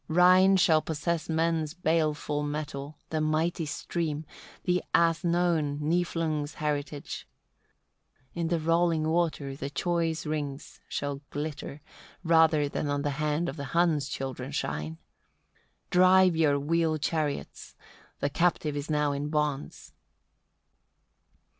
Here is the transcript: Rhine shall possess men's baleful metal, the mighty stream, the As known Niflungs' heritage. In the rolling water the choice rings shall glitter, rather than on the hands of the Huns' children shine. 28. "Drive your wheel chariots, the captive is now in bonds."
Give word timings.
Rhine 0.07 0.57
shall 0.57 0.81
possess 0.81 1.29
men's 1.29 1.75
baleful 1.75 2.41
metal, 2.41 2.97
the 3.11 3.21
mighty 3.21 3.67
stream, 3.67 4.25
the 4.63 4.83
As 4.95 5.23
known 5.23 5.77
Niflungs' 5.79 6.55
heritage. 6.55 7.27
In 8.33 8.47
the 8.47 8.57
rolling 8.59 9.07
water 9.07 9.55
the 9.55 9.69
choice 9.69 10.25
rings 10.25 10.79
shall 10.87 11.21
glitter, 11.29 11.81
rather 12.23 12.67
than 12.67 12.87
on 12.87 13.03
the 13.03 13.11
hands 13.21 13.47
of 13.47 13.57
the 13.57 13.65
Huns' 13.77 14.09
children 14.09 14.49
shine. 14.51 14.97
28. 15.91 15.91
"Drive 15.91 16.35
your 16.35 16.59
wheel 16.59 16.97
chariots, 16.97 17.75
the 18.21 18.29
captive 18.31 18.75
is 18.75 18.89
now 18.89 19.11
in 19.11 19.29
bonds." 19.29 19.93